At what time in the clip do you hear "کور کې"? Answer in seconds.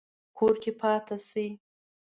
0.37-0.71